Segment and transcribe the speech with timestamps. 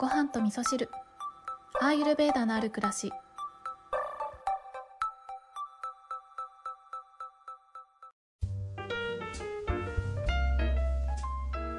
[0.00, 0.88] ご飯と味噌汁。
[1.78, 3.12] アーユルベーダのある暮らし。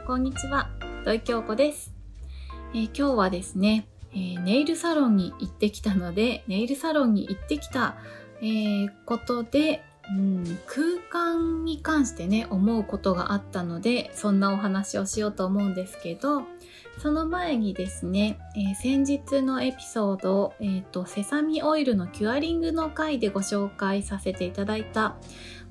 [0.06, 0.70] こんにちは、
[1.04, 1.96] 土井京子です、
[2.76, 7.96] えー今日はですね、えーネイルサロンに行ってきたので、ネイルサロンに行ってきた、
[8.44, 16.44] えーことで、うん、空間に関してね、思うことがあったので、そんなお話をしようと思うんですけど、
[17.02, 25.16] その前にですね、えー先日のエピソードを、えーと、セサミオイルのキュアリングの回でご紹介させていただいた、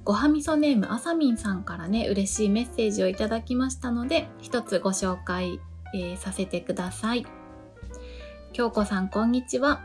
[0.02, 5.60] ごはみそネームあさみんさんからね、嬉しいメッセージをいただきましたので、一つご紹介、
[5.94, 7.24] えーさせてください。
[8.52, 9.82] 京子さん、こんにちは。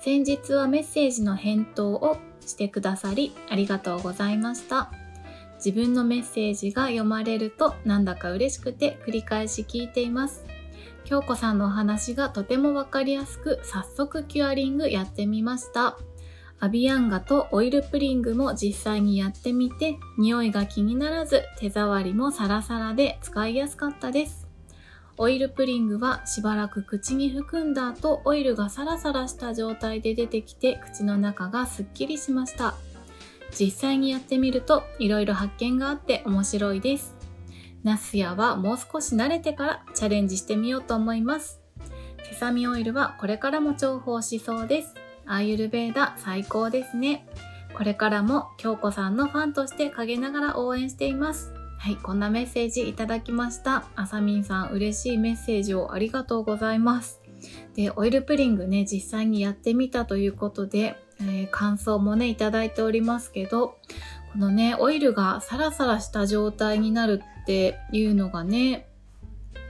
[0.00, 4.90] 先日はメッセージの返答をしてくださり、ありがとうございました。
[5.64, 10.57] 自分のメッセージが読まれるとなんだか嬉しくて繰り返し聞いています。
[11.08, 15.96] 京子さんのお話がとてもわかりやすく、早速キュアリングやってみました。
[16.60, 24.46] アビアンガとオイルプリングも実際にやってみて、匂いが気にならず、手触りもサラサラで使いやすかったです。
[25.16, 32.74] オイルプリングはしばらく口に含んだ後、オイルがサラサラした状態で出てきて、口の中がすっきりしました。
[33.58, 37.17] 実際にやってみると、いろいろ発見があって面白いです。
[37.88, 41.62] ナスヤはもう少し慣れてからチャレンジしてみようと思います。
[42.28, 44.94] セサミオイルはこれからも重宝しそうです。
[45.24, 47.26] アーユルベーダ最高ですね。
[47.74, 51.54] これからも京子さんのファンとして陰ながら応援しています。
[51.78, 53.86] はい、こんなメッセージいただきました。
[53.96, 57.22] あさみんさん嬉しいメッセージをありがとうございます。
[57.74, 63.78] で、オイルプリングね、実際にやってみたということで、えー感想もね、いただいておりますけど、
[64.32, 68.88] このね、オイルがサラサラした状態になるっていうのがね、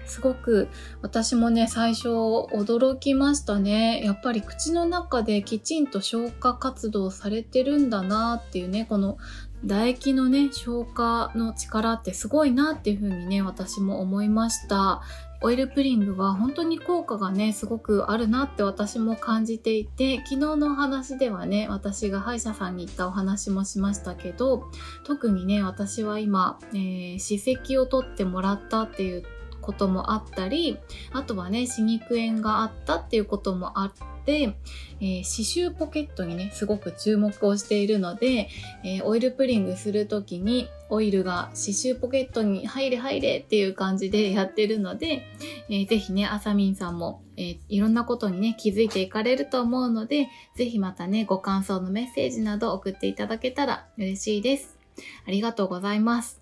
[0.09, 0.69] すごく
[1.03, 4.03] 私もね、最初驚きましたね。
[4.03, 9.19] やっぱり口の中できちんと消化活動されてるんだなっていうね、この
[9.67, 15.03] 唾液のね、消化の力ってすごいなっていうふうにね、私も思いました。
[15.41, 24.65] オイルプリングは本当に効果がね、すごくあるなって私も感じていて、昨日のお話ではね、私が歯医者さんに行ったお話もしましたけど、
[25.05, 29.25] 特にね、私は今、えー、歯石を取ってもらったっていう
[29.69, 30.79] こともあったり、
[31.13, 33.93] あとはね、歯肉炎があったっていうこともあっ
[34.25, 34.57] て、
[35.01, 38.49] えー歯周ポケットにね、すごく注目をしているので、
[38.83, 45.27] えーオイルプリングするときに、オイルが歯周ポケットに入れ入れっていう感じで やってるので、
[45.69, 54.79] えーぜひね、あさみんさんも、えーいろんなことにね、気づいていかれると思うので、ぜひまたね、ご感想のメッセージなど送っていただけたら嬉しいです。
[55.27, 56.38] ありがとうございます。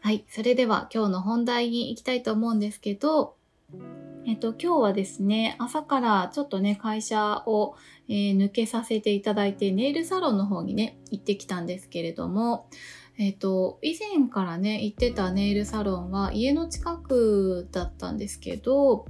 [0.00, 0.24] はい。
[0.28, 3.34] それでは今日の本題に行きたいと思うんですけど、
[4.26, 7.74] えっと、今日はですね、朝からちょっとね、会社を、
[8.08, 12.68] えー抜けさせていただいて、ネイルサロンの方にね、行ってきたんですけれども、
[13.18, 19.06] えっと、以前からね、行ってたネイルサロンは家の近くだったんですけど、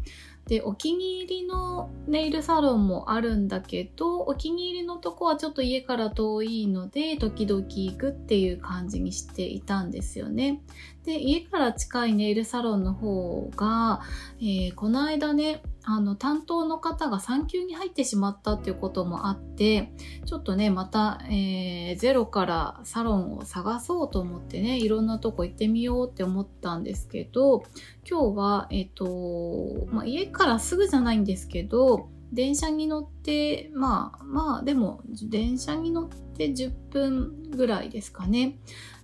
[0.49, 10.63] で、お気に入りのネイルサロンもあるんだけど、お気に入りのとこはちょっと家から遠いので、時々行くっていう感じにしていたんですよね。
[11.05, 14.01] で、家から近いネイルサロンの方が、
[14.41, 19.91] えーこの間ね、あの、担当の方が産休に入ってしまったっていうこともあって、
[20.27, 27.63] ちょっとね、また、えーゼロからサロンを探そうと思ってね、いろんなとこ行ってみようって思ったんですけど、
[28.07, 38.59] 今日は、えっ、と、まあ、家からすぐじゃないんですけど、電車に乗って、まあ、まあ、でも、電車に乗って10分ぐらいですかね。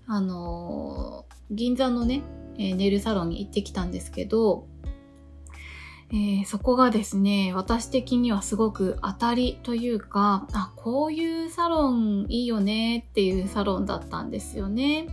[0.06, 2.22] あの銀座のね、
[2.58, 4.66] えーネイルサロンに行ってきたんですけど、
[6.10, 15.08] えーそこがですね、私的にはすごく当たりというか、あ、こういうサロンいいよねっていうサロンだったんですよね。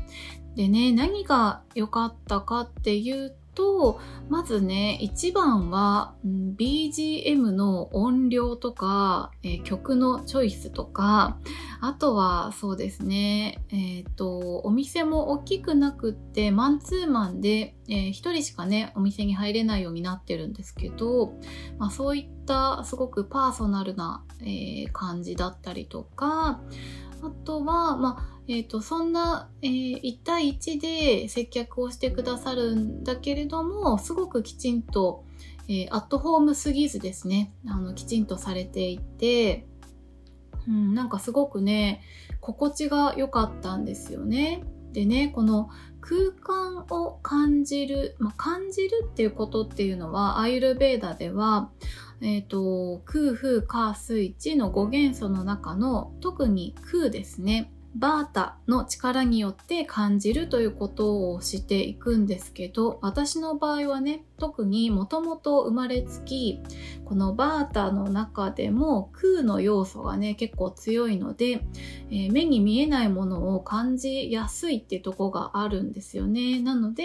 [0.56, 11.38] でね、何が良かったかっていうと、まずね、一番は、ん BGM の音量とか、えー曲のチョイスとか、
[11.80, 21.34] あとはそうですね、えっ、と、お店も大きくなくって、マンツーマンで、えー人しかね、お店に入れないようになってるんですけど、
[21.78, 26.62] まあそういったすごくパーソナルな、えー感じだったりとか、
[27.24, 35.24] あとは、まあ、えっ、と、そんな、えー1対1で接客をしてくださるんだけれども、すごくきちんと、
[35.68, 39.68] えーアットホームすぎずですね、あの、きちんとされていて、
[40.68, 42.02] うん、なんかすごくね、
[42.40, 44.64] 心地が良かったんですよね。
[44.94, 45.70] でね、この
[46.02, 51.72] 空間を感じる、まあ、感じるっていうことっていうのは、アーユルベーダでは、
[52.22, 57.72] えっ、と、空、風、火、水、地の5元素の中の特に空ですね。
[57.96, 66.60] バータの力によって感じるということをしていくんですけど私の場合はね特にもともと生まれつき
[67.06, 71.62] このバータの中でも空の要素がね結構強いので、
[72.10, 76.62] えー、目に見えないものを感じやすいっていうとこがあるんですよね。
[76.62, 77.04] なので、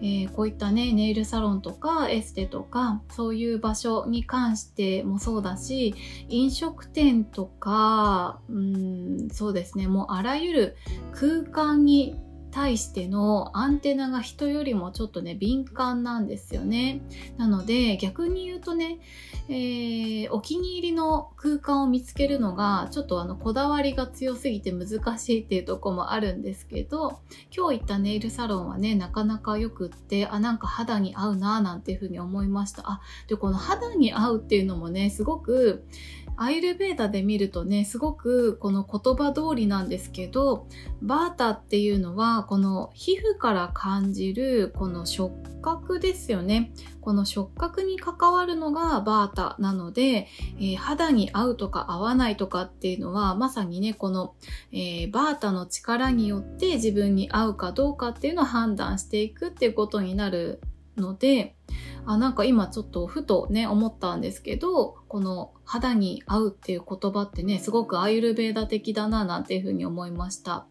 [0.00, 5.94] えー、こういったねネイルサロンとかエステとかそういう場所に関してもそうだし
[6.28, 9.86] 飲食店とかうんそうですね。
[9.86, 10.76] もうあらゆる
[11.12, 12.20] 空間に
[12.54, 17.00] 対してのアンテナが人よりもちょっとね敏感なんですよね。
[17.36, 19.00] なので逆に言うとね、
[19.48, 27.18] えー、お気に入りの空間を見つけるのがちょっとあのこだわりが強すぎて難しいっていうとこもあるんですけど
[27.54, 32.84] 今日行ったネイルサロンはねなかなかよくってあなんか肌に合うななんていうふうに思いました。
[32.88, 35.84] あでこの肌に合うっていうのもねすごく
[36.36, 40.66] アイルベーダで見るとねすごくこの言葉通りなんですけど
[41.02, 46.72] バータっていうのはこの皮膚から感じるこの触覚ですよね。
[47.00, 50.26] この触覚に関わるのがバータなので、
[50.58, 54.34] えー、肌に合うとか合わないとかっていうのはまさにねこの、
[54.72, 60.60] えー、バータの力によって自分に合うかどうかっていうのを判断していくっていうことになる
[60.96, 61.54] ので
[62.06, 70.66] あなんか今ちょっとふとね思ったんですけどこの肌に合うっていう言葉ってねすごくアイルベーダ的だななんていうふうに思いました。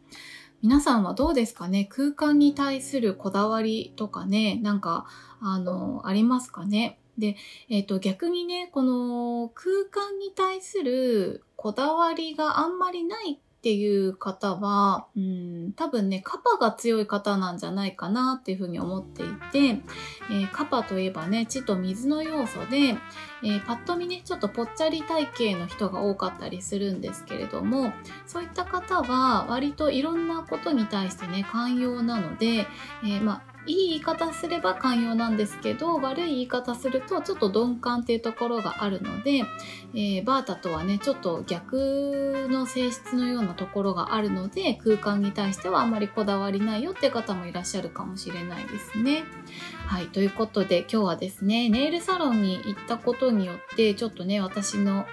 [0.62, 1.86] 皆さんはどうですかね？
[1.92, 5.08] 空間に対するこだわりとかねなんか
[5.42, 7.00] あのありますかね？
[7.18, 7.36] で、
[7.70, 19.82] えっ、ー、と逆にねこの空間に対するこだわりがあんまりないっていう方は、うん、多分ね、カパが強い方なんじゃないかなっていうふうに思っていて、
[20.30, 22.98] えー、カパといえばね、地と水の要素で、
[23.42, 27.94] えー、パッと見ね、ちょっとぽっちゃり体型の人が多かったりするんですけれども、
[28.28, 32.68] そういった方は割といろんなことに対してね、寛容なので、
[33.06, 39.44] えー、まあいい言い方すれば寛容なんですけど悪い言い方するとちょっと鈍感っていうところがあるので、
[39.94, 49.24] えー、バータとはねちょっと逆の性質のようなところがあるので空間に対してはあまりこだわりないよって方もいらっしゃるかもしれないですね。
[49.86, 55.06] はいということで今日はですねネイルサロンに行ったことによってちょっとね私の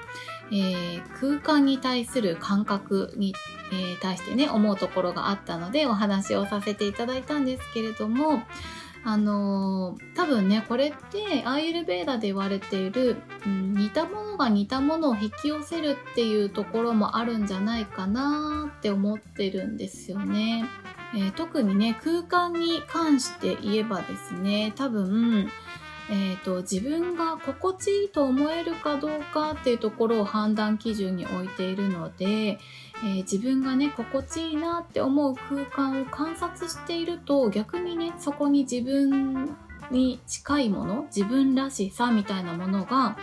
[0.52, 3.34] えー、空間に対する感覚に、
[3.72, 8.42] えー、対してね思うところがあったのでお話をさせていただいたんですけれども
[9.02, 13.16] あのー、多分ねこれってアイルベーダで言われている、
[13.46, 20.66] うん、似たものが似たものを引き寄せるっていうところもあるんじゃないかなって思ってるんですよね。
[21.14, 25.50] えー、特にね空間に関して言えばですね多分
[26.12, 39.56] えーと、自分が心地いいと思えるかどうかっていうところを判断基準に置いているので、えー、自分がね心地いいなって思う空間を観察していると逆にねそこに自分
[39.92, 43.16] に近いもの自分らしさみたいなものが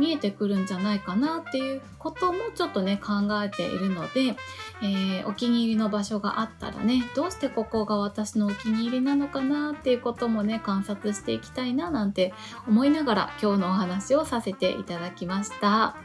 [0.00, 3.12] 見えてくるんじゃないかなっていうこともちょっとね考
[3.44, 4.34] えているので、
[4.82, 12.32] えー、お気に入りの場所があったらねどうしてここが私のお気に入りなのかなっていうこともね観察していきたいななんて
[12.66, 15.96] 思いながら今日のお話をさせていただきました、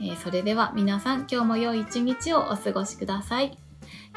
[0.00, 3.58] えー、それでは皆さん今日も良い一日をお過ごしください。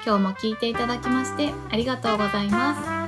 [0.05, 3.00] 今日も聞いていただきましてありがとうございます。